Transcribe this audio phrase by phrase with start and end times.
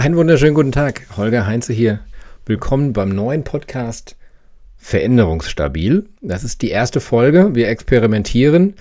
[0.00, 2.00] Einen wunderschönen guten Tag, Holger Heinze hier.
[2.46, 4.16] Willkommen beim neuen Podcast
[4.78, 6.08] Veränderungsstabil.
[6.22, 7.54] Das ist die erste Folge.
[7.54, 8.76] Wir experimentieren.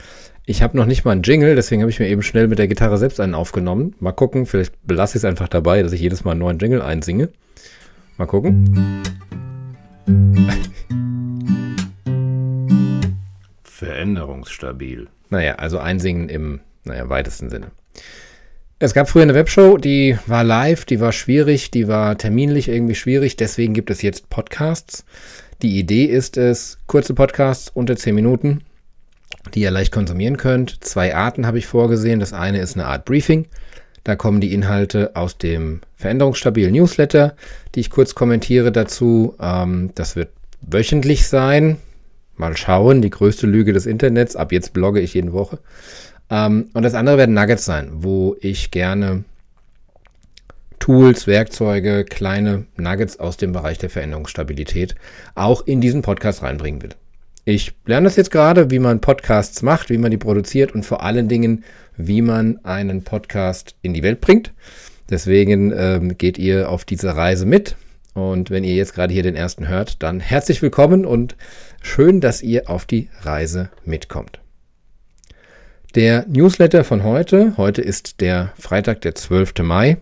[0.45, 2.69] Ich habe noch nicht mal einen Jingle, deswegen habe ich mir eben schnell mit der
[2.69, 3.97] Gitarre selbst einen aufgenommen.
[3.99, 6.81] Mal gucken, vielleicht belasse ich es einfach dabei, dass ich jedes Mal einen neuen Jingle
[6.81, 7.27] einsinge.
[8.15, 9.03] Mal gucken.
[13.63, 15.09] Veränderungsstabil.
[15.29, 17.71] Naja, also einsingen im naja, weitesten Sinne.
[18.81, 22.95] Es gab früher eine Webshow, die war live, die war schwierig, die war terminlich irgendwie
[22.95, 25.03] schwierig, deswegen gibt es jetzt Podcasts.
[25.61, 28.61] Die Idee ist es, kurze Podcasts unter 10 Minuten,
[29.53, 30.81] die ihr leicht konsumieren könnt.
[30.81, 32.21] Zwei Arten habe ich vorgesehen.
[32.21, 33.47] Das eine ist eine Art Briefing.
[34.05, 37.35] Da kommen die Inhalte aus dem veränderungsstabilen Newsletter,
[37.75, 39.35] die ich kurz kommentiere dazu.
[39.41, 40.29] Ähm, das wird
[40.61, 41.79] wöchentlich sein.
[42.39, 44.37] Mal schauen, die größte Lüge des Internets.
[44.37, 45.59] Ab jetzt blogge ich jede Woche.
[46.29, 49.25] Ähm, und das andere werden Nuggets sein, wo ich gerne
[50.79, 54.95] Tools, Werkzeuge, kleine Nuggets aus dem Bereich der Veränderungsstabilität
[55.35, 56.91] auch in diesen Podcast reinbringen will.
[57.43, 61.03] Ich lerne das jetzt gerade, wie man Podcasts macht, wie man die produziert und vor
[61.03, 61.65] allen Dingen,
[61.97, 64.53] wie man einen Podcast in die Welt bringt.
[65.09, 67.75] Deswegen ähm, geht ihr auf diese Reise mit.
[68.13, 71.35] Und wenn ihr jetzt gerade hier den ersten hört, dann herzlich willkommen und
[71.81, 74.39] schön, dass ihr auf die Reise mitkommt.
[75.95, 79.53] Der Newsletter von heute, heute ist der Freitag, der 12.
[79.63, 79.97] Mai,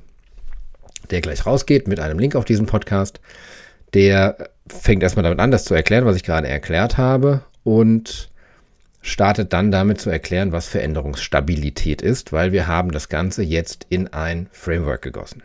[1.11, 3.21] der gleich rausgeht mit einem Link auf diesen Podcast.
[3.93, 8.29] Der fängt erstmal damit an, das zu erklären, was ich gerade erklärt habe und
[9.01, 14.09] startet dann damit zu erklären, was Veränderungsstabilität ist, weil wir haben das Ganze jetzt in
[14.09, 15.43] ein Framework gegossen.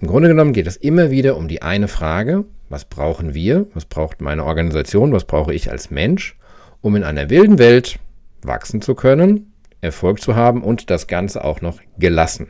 [0.00, 3.84] Im Grunde genommen geht es immer wieder um die eine Frage, was brauchen wir, was
[3.84, 6.36] braucht meine Organisation, was brauche ich als Mensch,
[6.80, 7.98] um in einer wilden Welt
[8.42, 12.48] wachsen zu können, Erfolg zu haben und das Ganze auch noch gelassen.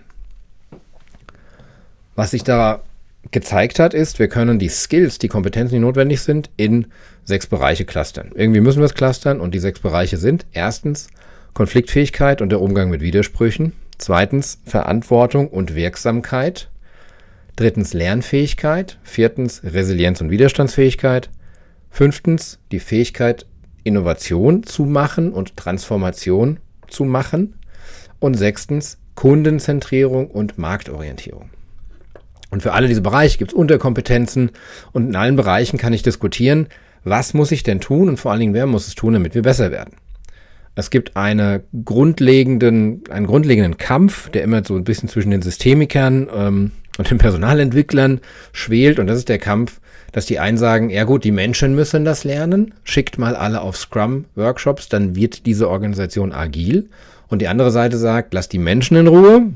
[2.15, 2.83] Was sich da
[3.31, 6.87] gezeigt hat, ist, wir können die Skills, die Kompetenzen, die notwendig sind, in
[7.25, 8.33] sechs Bereiche clustern.
[8.35, 11.09] Irgendwie müssen wir es clustern und die sechs Bereiche sind erstens
[11.55, 16.69] Konfliktfähigkeit und der Umgang mit Widersprüchen, zweitens Verantwortung und Wirksamkeit,
[17.57, 21.31] drittens Lernfähigkeit, viertens Resilienz und Widerstandsfähigkeit,
[21.91, 23.47] fünftens die Fähigkeit,
[23.85, 27.55] Innovation zu machen und Transformation zu machen
[28.19, 31.51] und sechstens Kundenzentrierung und Marktorientierung.
[32.51, 34.51] Und für alle diese Bereiche gibt es Unterkompetenzen
[34.93, 36.69] und in allen Bereichen kann ich diskutieren,
[37.05, 39.43] was muss ich denn tun und vor allen Dingen, wer muss es tun, damit wir
[39.43, 39.95] besser werden.
[40.75, 46.29] Es gibt eine grundlegenden, einen grundlegenden Kampf, der immer so ein bisschen zwischen den Systemikern
[46.35, 48.21] ähm, und den Personalentwicklern
[48.53, 48.99] schwelt.
[48.99, 49.81] Und das ist der Kampf,
[50.13, 53.77] dass die einen sagen, ja gut, die Menschen müssen das lernen, schickt mal alle auf
[53.77, 56.89] Scrum-Workshops, dann wird diese Organisation agil.
[57.29, 59.53] Und die andere Seite sagt, lasst die Menschen in Ruhe.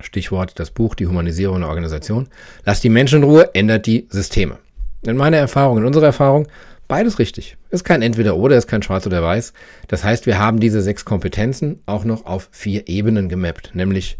[0.00, 2.28] Stichwort das Buch Die Humanisierung der Organisation.
[2.64, 4.56] Lasst die Menschen in Ruhe, ändert die Systeme.
[5.02, 6.48] In meiner Erfahrung, in unserer Erfahrung,
[6.88, 7.58] beides richtig.
[7.70, 9.52] Ist kein Entweder-Oder, ist kein Schwarz oder Weiß.
[9.88, 14.18] Das heißt, wir haben diese sechs Kompetenzen auch noch auf vier Ebenen gemappt, nämlich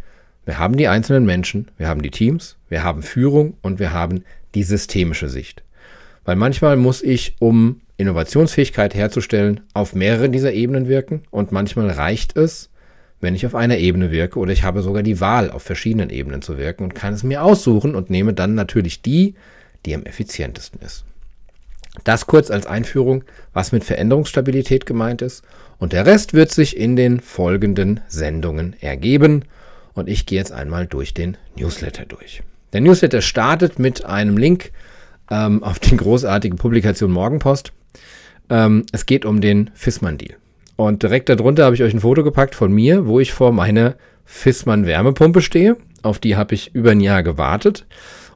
[0.51, 4.25] wir haben die einzelnen Menschen, wir haben die Teams, wir haben Führung und wir haben
[4.57, 5.63] die systemische Sicht.
[6.25, 12.37] Weil manchmal muss ich, um Innovationsfähigkeit herzustellen, auf mehreren dieser Ebenen wirken und manchmal reicht
[12.37, 12.69] es,
[13.21, 16.43] wenn ich auf einer Ebene wirke oder ich habe sogar die Wahl, auf verschiedenen Ebenen
[16.43, 19.37] zu wirken und kann es mir aussuchen und nehme dann natürlich die,
[19.87, 21.05] die am effizientesten ist.
[22.03, 23.23] Das kurz als Einführung,
[23.53, 25.45] was mit Veränderungsstabilität gemeint ist
[25.79, 29.45] und der Rest wird sich in den folgenden Sendungen ergeben
[30.01, 32.43] und ich gehe jetzt einmal durch den Newsletter durch.
[32.73, 34.73] Der Newsletter startet mit einem Link
[35.31, 37.73] ähm, auf die großartige Publikation Morgenpost.
[38.49, 40.37] Ähm, es geht um den Fissmann-Deal.
[40.77, 43.95] Und direkt darunter habe ich euch ein Foto gepackt von mir, wo ich vor meiner
[44.25, 45.77] Fissmann Wärmepumpe stehe.
[46.03, 47.87] Auf die habe ich über ein Jahr gewartet.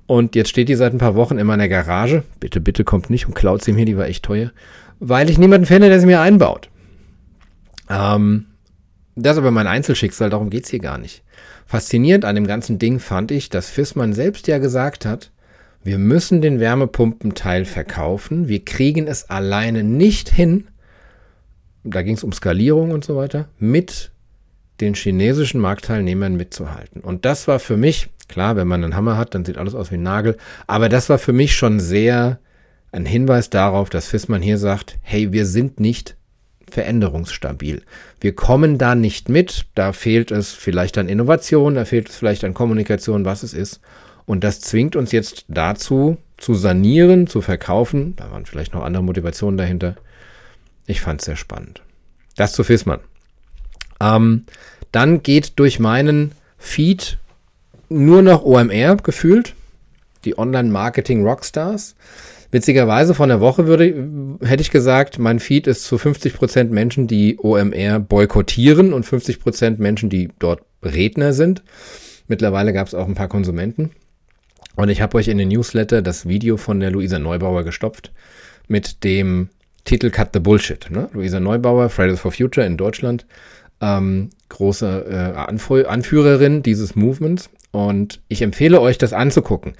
[0.06, 2.22] Und jetzt steht die seit ein paar Wochen in meiner Garage.
[2.38, 4.52] Bitte, bitte kommt nicht und klaut sie mir, die war echt teuer.
[5.00, 6.68] Weil ich niemanden finde, der sie mir einbaut.
[7.88, 8.46] Ähm,
[9.16, 11.22] das ist aber mein Einzelschicksal, darum geht es hier gar nicht.
[11.66, 15.30] Faszinierend an dem ganzen Ding fand ich, dass Fissmann selbst ja gesagt hat,
[15.82, 20.68] wir müssen den Wärmepumpenteil verkaufen, wir kriegen es alleine nicht hin,
[21.84, 24.10] da ging es um Skalierung und so weiter, mit
[24.80, 27.00] den chinesischen Marktteilnehmern mitzuhalten.
[27.02, 29.90] Und das war für mich, klar, wenn man einen Hammer hat, dann sieht alles aus
[29.90, 32.40] wie ein Nagel, aber das war für mich schon sehr
[32.90, 36.16] ein Hinweis darauf, dass Fissmann hier sagt, hey, wir sind nicht
[36.74, 37.82] veränderungsstabil.
[38.20, 42.44] Wir kommen da nicht mit, da fehlt es vielleicht an Innovation, da fehlt es vielleicht
[42.44, 43.80] an Kommunikation, was es ist.
[44.26, 48.16] Und das zwingt uns jetzt dazu, zu sanieren, zu verkaufen.
[48.16, 49.94] Da waren vielleicht noch andere Motivationen dahinter.
[50.86, 51.82] Ich fand es sehr spannend.
[52.36, 53.00] Das zu Fissmann.
[54.00, 54.44] Ähm,
[54.90, 57.18] dann geht durch meinen Feed
[57.88, 59.54] nur noch OMR gefühlt,
[60.24, 61.94] die Online-Marketing-Rockstars.
[62.54, 67.36] Witzigerweise von der Woche würde, hätte ich gesagt, mein Feed ist zu 50% Menschen, die
[67.36, 71.64] OMR boykottieren und 50% Menschen, die dort Redner sind.
[72.28, 73.90] Mittlerweile gab es auch ein paar Konsumenten.
[74.76, 78.12] Und ich habe euch in den Newsletter das Video von der Luisa Neubauer gestopft
[78.68, 79.48] mit dem
[79.82, 80.88] Titel Cut the Bullshit.
[80.92, 81.08] Ne?
[81.12, 83.26] Luisa Neubauer, Fridays for Future in Deutschland,
[83.80, 87.50] ähm, große äh, Anf Anführerin dieses Movements.
[87.72, 89.72] Und ich empfehle euch, das anzugucken.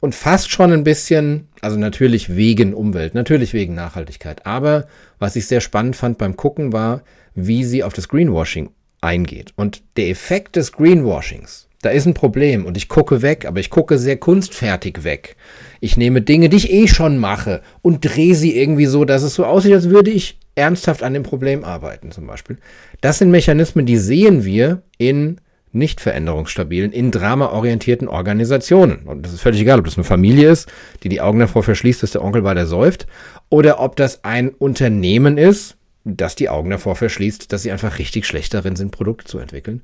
[0.00, 4.46] Und fast schon ein bisschen, also natürlich wegen Umwelt, natürlich wegen Nachhaltigkeit.
[4.46, 4.86] Aber
[5.18, 7.02] was ich sehr spannend fand beim Gucken war,
[7.34, 9.52] wie sie auf das Greenwashing eingeht.
[9.56, 13.70] Und der Effekt des Greenwashings, da ist ein Problem und ich gucke weg, aber ich
[13.70, 15.36] gucke sehr kunstfertig weg.
[15.80, 19.34] Ich nehme Dinge, die ich eh schon mache und drehe sie irgendwie so, dass es
[19.34, 22.58] so aussieht, als würde ich ernsthaft an dem Problem arbeiten, zum Beispiel.
[23.00, 25.40] Das sind Mechanismen, die sehen wir in
[25.72, 29.00] nicht veränderungsstabilen, in dramaorientierten Organisationen.
[29.06, 30.68] Und das ist völlig egal, ob das eine Familie ist,
[31.02, 33.06] die die Augen davor verschließt, dass der Onkel weiter säuft,
[33.48, 38.26] oder ob das ein Unternehmen ist, das die Augen davor verschließt, dass sie einfach richtig
[38.26, 39.82] schlecht darin sind, Produkte zu entwickeln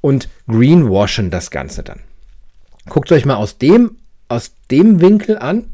[0.00, 2.00] und greenwashen das Ganze dann.
[2.88, 3.96] Guckt euch mal aus dem,
[4.28, 5.64] aus dem Winkel an.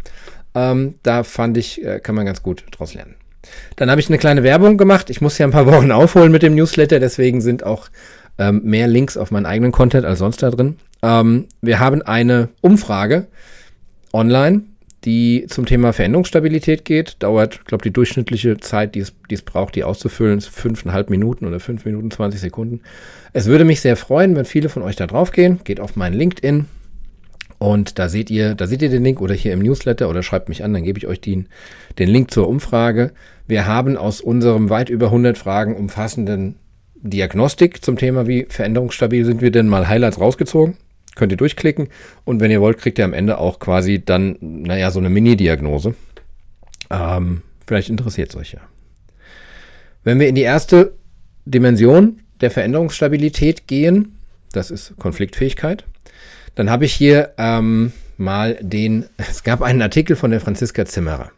[0.54, 3.16] Ähm, da fand ich, äh, kann man ganz gut draus lernen.
[3.76, 5.10] Dann habe ich eine kleine Werbung gemacht.
[5.10, 7.88] Ich muss ja ein paar Wochen aufholen mit dem Newsletter, deswegen sind auch
[8.38, 10.76] ähm, mehr Links auf meinen eigenen Content als sonst da drin.
[11.02, 13.26] Ähm, wir haben eine Umfrage
[14.12, 14.62] online,
[15.04, 17.16] die zum Thema Veränderungsstabilität geht.
[17.20, 21.10] Dauert, ich glaube, die durchschnittliche Zeit, die es, die es braucht, die auszufüllen, ist fünfeinhalb
[21.10, 22.80] Minuten oder fünf Minuten, 20 Sekunden.
[23.32, 25.60] Es würde mich sehr freuen, wenn viele von euch da drauf gehen.
[25.64, 26.66] Geht auf meinen LinkedIn
[27.60, 30.48] und da seht ihr, da seht ihr den Link oder hier im Newsletter oder schreibt
[30.48, 31.46] mich an, dann gebe ich euch den,
[31.98, 33.12] den Link zur Umfrage.
[33.46, 36.56] Wir haben aus unserem weit über 100 Fragen umfassenden
[37.02, 40.76] Diagnostik zum Thema, wie veränderungsstabil sind wir denn, mal Highlights rausgezogen.
[41.16, 41.88] Könnt ihr durchklicken
[42.24, 45.94] und wenn ihr wollt, kriegt ihr am Ende auch quasi dann, naja, so eine Mini-Diagnose.
[46.90, 48.60] Ähm, vielleicht interessiert es euch ja.
[50.04, 50.94] Wenn wir in die erste
[51.44, 54.16] Dimension der Veränderungsstabilität gehen,
[54.52, 55.84] das ist Konfliktfähigkeit,
[56.54, 61.32] dann habe ich hier ähm, mal den, es gab einen Artikel von der Franziska Zimmerer.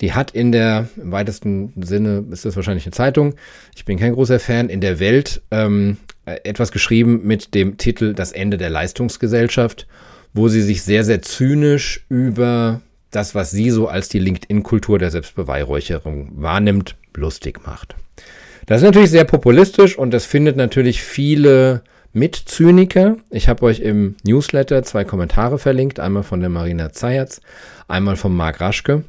[0.00, 3.34] Die hat in der, im weitesten Sinne ist das wahrscheinlich eine Zeitung,
[3.74, 8.32] ich bin kein großer Fan, in der Welt ähm, etwas geschrieben mit dem Titel Das
[8.32, 9.86] Ende der Leistungsgesellschaft,
[10.34, 15.10] wo sie sich sehr, sehr zynisch über das, was sie so als die LinkedIn-Kultur der
[15.10, 17.94] Selbstbeweihräucherung wahrnimmt, lustig macht.
[18.66, 21.82] Das ist natürlich sehr populistisch und das findet natürlich viele
[22.12, 23.16] Mitzyniker.
[23.30, 27.40] Ich habe euch im Newsletter zwei Kommentare verlinkt, einmal von der Marina Zayatz,
[27.88, 29.04] einmal von Marc Raschke.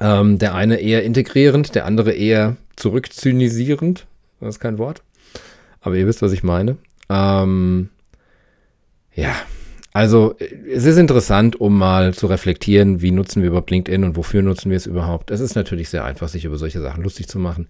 [0.00, 4.06] Ähm, der eine eher integrierend, der andere eher zurückzynisierend.
[4.40, 5.02] Das ist kein Wort.
[5.80, 6.78] Aber ihr wisst, was ich meine.
[7.08, 7.90] Ähm,
[9.14, 9.34] ja,
[9.92, 14.42] also es ist interessant, um mal zu reflektieren, wie nutzen wir überhaupt LinkedIn und wofür
[14.42, 15.30] nutzen wir es überhaupt.
[15.30, 17.68] Es ist natürlich sehr einfach, sich über solche Sachen lustig zu machen.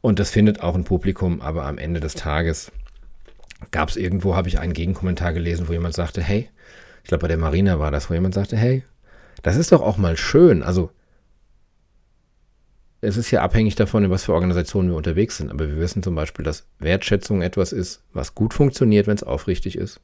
[0.00, 2.72] Und das findet auch ein Publikum, aber am Ende des Tages
[3.70, 6.48] gab es irgendwo, habe ich einen Gegenkommentar gelesen, wo jemand sagte, hey,
[7.02, 8.84] ich glaube bei der Marina war das, wo jemand sagte, hey,
[9.42, 10.62] das ist doch auch mal schön.
[10.62, 10.90] Also
[13.00, 15.50] es ist ja abhängig davon, in was für Organisationen wir unterwegs sind.
[15.50, 19.78] Aber wir wissen zum Beispiel, dass Wertschätzung etwas ist, was gut funktioniert, wenn es aufrichtig
[19.78, 20.00] ist.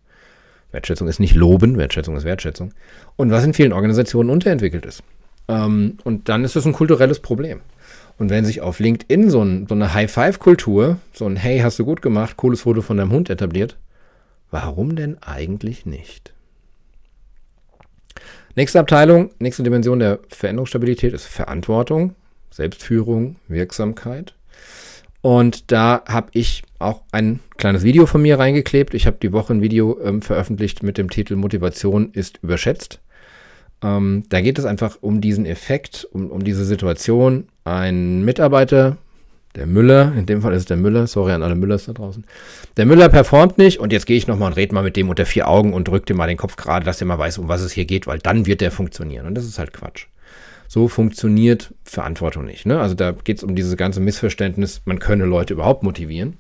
[0.70, 2.73] Wertschätzung ist nicht Loben, Wertschätzung ist Wertschätzung.
[3.16, 5.02] Und was in vielen Organisationen unterentwickelt ist.
[5.49, 7.61] Ähm, und dann ist es ein kulturelles Problem.
[8.18, 11.85] Und wenn sich auf LinkedIn so, ein, so eine High-Five-Kultur, so ein Hey, hast du
[11.85, 13.76] gut gemacht, cooles Foto von deinem Hund etabliert,
[14.50, 16.33] warum denn eigentlich nicht?
[18.54, 22.14] Nächste Abteilung, nächste Dimension der Veränderungsstabilität ist Verantwortung,
[22.54, 24.34] Selbstführung, Wirksamkeit.
[25.23, 28.94] Und da habe ich auch ein kleines Video von mir reingeklebt.
[28.94, 33.00] Ich habe die Woche ein Video ähm, veröffentlicht mit dem Titel Motivation ist überschätzt.
[33.82, 37.49] Ähm, da geht es einfach um diesen Effekt, um, um diese Situation.
[37.64, 38.99] Ein Mitarbeiter,
[39.56, 42.25] der Müller, in dem Fall ist es der Müller, sorry an alle Müllers da draußen.
[42.76, 45.26] Der Müller performt nicht und jetzt gehe ich nochmal und rede mal mit dem unter
[45.26, 47.62] vier Augen und drücke dem mal den Kopf gerade, dass der mal weiß, um was
[47.62, 49.26] es hier geht, weil dann wird der funktionieren.
[49.26, 50.06] Und das ist halt Quatsch.
[50.75, 52.66] So funktioniert Verantwortung nicht.
[52.66, 52.81] Ne?
[52.81, 56.37] Also da geht es um dieses ganze Missverständnis, man könne Leute überhaupt motivieren.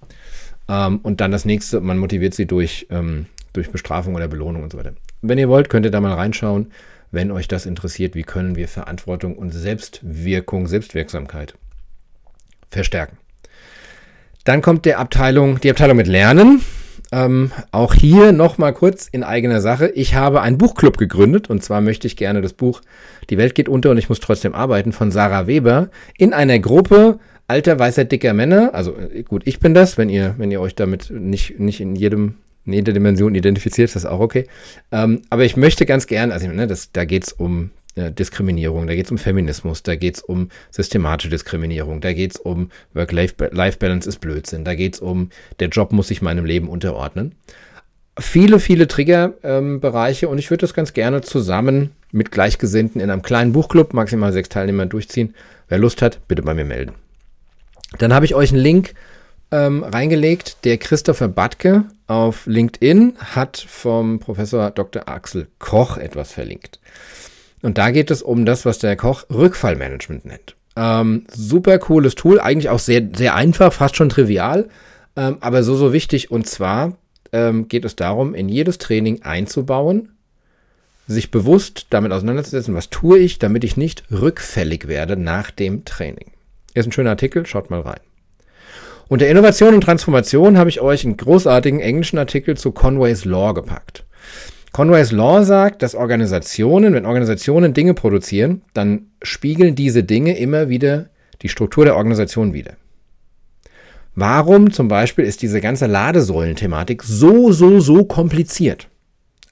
[0.68, 4.72] Ähm, und dann das nächste, man motiviert sie durch, ähm, durch Bestrafung oder Belohnung und
[4.72, 4.94] so weiter.
[5.22, 6.72] Wenn ihr wollt, könnt ihr da mal reinschauen
[7.14, 11.54] wenn euch das interessiert, wie können wir Verantwortung und Selbstwirkung, Selbstwirksamkeit
[12.68, 13.18] verstärken.
[14.44, 16.60] Dann kommt der Abteilung, die Abteilung mit Lernen.
[17.14, 19.86] Ähm, auch hier nochmal kurz in eigener Sache.
[19.94, 22.80] Ich habe einen Buchclub gegründet und zwar möchte ich gerne das Buch
[23.30, 27.20] Die Welt geht unter und ich muss trotzdem arbeiten von Sarah Weber in einer Gruppe
[27.46, 28.70] alter, weißer, dicker Männer.
[28.72, 31.94] Also äh, gut, ich bin das, wenn ihr, wenn ihr euch damit nicht, nicht in
[31.94, 32.34] jedem
[32.66, 34.46] in jeder Dimension identifiziert, das ist auch okay.
[34.90, 38.86] Ähm, aber ich möchte ganz gern, also ne, das, da geht es um äh, Diskriminierung,
[38.86, 42.70] da geht es um Feminismus, da geht es um systematische Diskriminierung, da geht es um
[42.94, 47.34] Work-Life-Balance ist Blödsinn, da geht es um, der Job muss sich meinem Leben unterordnen.
[48.18, 53.22] Viele, viele Triggerbereiche ähm, und ich würde das ganz gerne zusammen mit Gleichgesinnten in einem
[53.22, 55.34] kleinen Buchclub, maximal sechs Teilnehmer, durchziehen.
[55.68, 56.92] Wer Lust hat, bitte bei mir melden.
[57.98, 58.94] Dann habe ich euch einen Link
[59.50, 60.64] ähm, reingelegt.
[60.64, 65.08] Der Christopher Badke auf LinkedIn hat vom Professor Dr.
[65.08, 66.78] Axel Koch etwas verlinkt.
[67.64, 70.54] Und da geht es um das, was der Koch Rückfallmanagement nennt.
[70.76, 74.68] Ähm, super cooles Tool, eigentlich auch sehr, sehr einfach, fast schon trivial,
[75.16, 76.30] ähm, aber so, so wichtig.
[76.30, 76.98] Und zwar
[77.32, 80.10] ähm, geht es darum, in jedes Training einzubauen,
[81.06, 86.32] sich bewusst damit auseinanderzusetzen, was tue ich, damit ich nicht rückfällig werde nach dem Training.
[86.74, 88.00] Ist ein schöner Artikel, schaut mal rein.
[89.08, 94.04] Unter Innovation und Transformation habe ich euch einen großartigen englischen Artikel zu Conway's Law gepackt.
[94.74, 101.10] Conway's Law sagt, dass Organisationen, wenn Organisationen Dinge produzieren, dann spiegeln diese Dinge immer wieder
[101.42, 102.72] die Struktur der Organisation wieder.
[104.16, 108.88] Warum zum Beispiel ist diese ganze Ladesäulen-Thematik so, so, so kompliziert?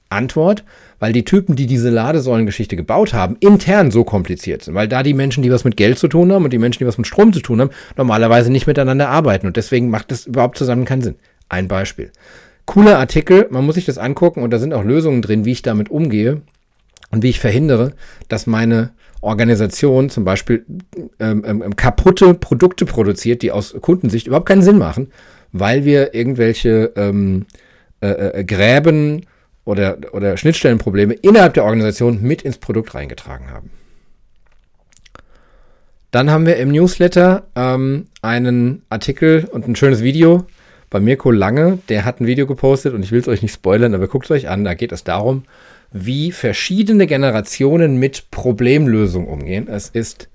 [0.09, 0.65] Antwort,
[0.99, 4.73] weil die Typen, die diese Ladesäulengeschichte gebaut haben, intern so kompliziert sind.
[4.73, 6.87] Weil da die Menschen, die was mit Geld zu tun haben und die Menschen, die
[6.87, 9.47] was mit Strom zu tun haben, normalerweise nicht miteinander arbeiten.
[9.47, 11.15] Und deswegen macht das überhaupt zusammen keinen Sinn.
[11.47, 12.11] Ein Beispiel.
[12.65, 15.61] Cooler Artikel, man muss sich das angucken und da sind auch Lösungen drin, wie ich
[15.61, 16.41] damit umgehe
[17.11, 17.93] und wie ich verhindere,
[18.29, 18.91] dass meine
[19.21, 20.65] Organisation zum Beispiel
[21.19, 25.11] ähm, ähm, ähm kaputte Produkte produziert, die aus Kundensicht überhaupt keinen Sinn machen,
[25.51, 27.45] weil wir irgendwelche ähm,
[28.01, 29.25] äh, äh, Gräben
[29.65, 33.69] oder, oder Schnittstellenprobleme innerhalb der Organisation mit ins Produkt reingetragen haben.
[36.11, 40.45] Dann haben wir im Newsletter ähm, einen Artikel und ein schönes Video
[40.93, 41.79] bei Mirko Lange.
[41.89, 44.31] Der hat ein Video gepostet und ich will es euch nicht spoilern, aber guckt es
[44.31, 44.63] euch an.
[44.63, 45.43] Da geht es darum,
[45.91, 49.67] wie verschiedene Generationen mit Problemlösung umgehen.
[49.67, 50.29] Es ist,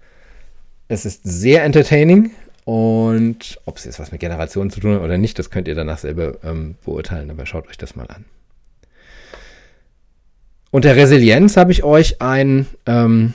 [0.88, 2.32] es ist sehr entertaining
[2.64, 5.76] und ob es jetzt was mit Generationen zu tun hat oder nicht, das könnt ihr
[5.76, 8.24] danach selber ähm, beurteilen, aber schaut euch das mal an.
[10.70, 13.32] Unter Resilienz habe ich euch ein, ähm,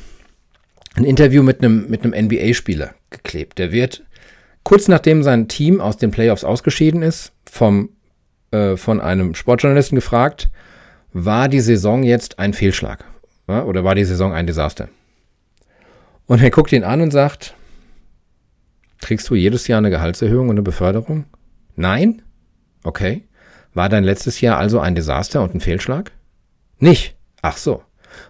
[0.95, 3.59] ein Interview mit einem, mit einem NBA-Spieler geklebt.
[3.59, 4.03] Der wird
[4.63, 7.89] kurz nachdem sein Team aus den Playoffs ausgeschieden ist, vom,
[8.51, 10.49] äh, von einem Sportjournalisten gefragt,
[11.11, 13.05] war die Saison jetzt ein Fehlschlag?
[13.47, 14.89] Ja, oder war die Saison ein Desaster?
[16.25, 17.55] Und er guckt ihn an und sagt,
[18.99, 21.25] kriegst du jedes Jahr eine Gehaltserhöhung und eine Beförderung?
[21.75, 22.21] Nein?
[22.83, 23.27] Okay.
[23.73, 26.11] War dein letztes Jahr also ein Desaster und ein Fehlschlag?
[26.79, 27.15] Nicht.
[27.41, 27.83] Ach so.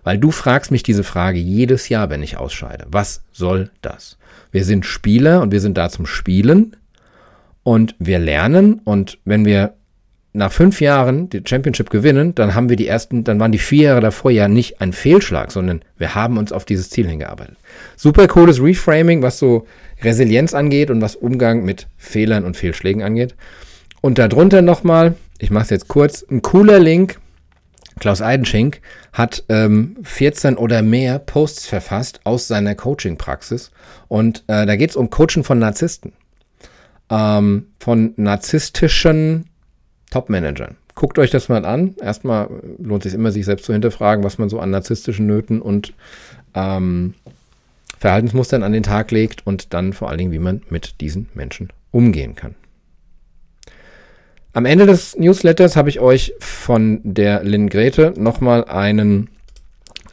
[0.04, 2.86] Weil du fragst mich diese Frage jedes Jahr, wenn ich ausscheide.
[2.90, 4.18] Was soll das?
[4.52, 6.75] Wir sind Spieler und wir sind da zum Spielen
[7.63, 9.74] und wir lernen und wenn wir
[10.34, 13.84] nach fünf Jahren die Championship gewinnen, dann haben wir die ersten, dann waren die vier
[13.84, 17.56] Jahre davor ja nicht ein Fehlschlag, sondern wir haben uns auf dieses Ziel hingearbeitet.
[17.96, 19.68] Super cooles Reframing, was so
[20.02, 23.36] Resilienz angeht und was Umgang mit Fehlern und Fehlschlägen angeht.
[24.02, 27.20] Und darunter nochmal, ich mache es jetzt kurz, ein cooler Link
[28.00, 28.82] Klaus Eidenschink
[29.12, 33.72] hat ähm, 14 oder mehr Posts verfasst aus seiner Coaching-Praxis.
[34.08, 36.14] Und äh, da geht es um Coaching von Narzissten.
[37.10, 39.46] Ähm, von narzisstischen
[40.10, 40.78] Top-Managern.
[40.96, 41.96] Guckt euch das mal an.
[42.02, 45.94] Erstmal lohnt sich immer, sich selbst zu hinterfragen, was man so an narzisstischen Nöten und
[46.54, 47.16] ähm,
[47.98, 51.70] Verhaltensmustern an den Tag legt und dann vor allen Dingen, wie man mit diesen Menschen
[51.92, 52.56] umgehen kann.
[54.55, 59.31] Am Ende des Newsletters habe ich euch von der Lynn Grete nochmal einen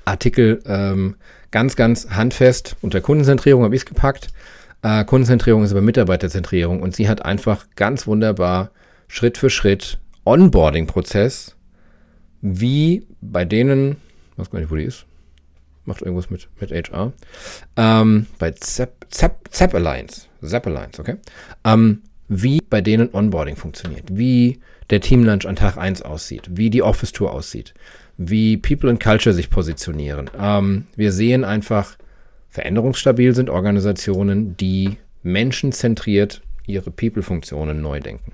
[0.07, 1.17] Artikel ähm,
[1.51, 4.29] ganz, ganz handfest unter Kundenzentrierung habe ich es gepackt.
[4.81, 8.71] Äh, Kundenzentrierung ist aber Mitarbeiterzentrierung und sie hat einfach ganz wunderbar
[9.09, 11.55] Schritt für Schritt Onboarding-Prozess,
[12.41, 13.97] wie bei denen,
[14.39, 15.05] weiß gar nicht, wo die ist,
[15.85, 17.13] macht irgendwas mit, mit HR,
[17.77, 21.17] ähm, bei Zap, Zap, Zap Alliance, Zap Alliance, okay,
[21.65, 22.01] ähm,
[22.31, 26.83] wie bei denen Onboarding funktioniert, wie der Team Lunch an Tag 1 aussieht, wie die
[26.83, 27.75] Office Tour aussieht,
[28.17, 30.31] wie People and Culture sich positionieren.
[30.39, 31.97] Ähm, wir sehen einfach,
[32.49, 38.33] veränderungsstabil sind Organisationen, die menschenzentriert ihre People-Funktionen neu denken.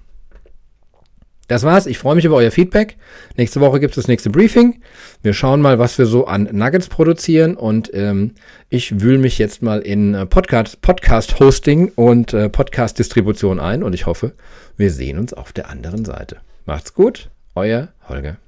[1.49, 1.87] Das war's.
[1.87, 2.97] Ich freue mich über euer Feedback.
[3.37, 4.81] Nächste Woche gibt es das nächste Briefing.
[5.23, 7.57] Wir schauen mal, was wir so an Nuggets produzieren.
[7.57, 8.35] Und ähm,
[8.69, 13.83] ich wühle mich jetzt mal in äh, Podcast, Podcast Hosting und äh, Podcast Distribution ein.
[13.83, 14.33] Und ich hoffe,
[14.76, 16.38] wir sehen uns auf der anderen Seite.
[16.65, 17.31] Macht's gut.
[17.55, 18.38] Euer Holger.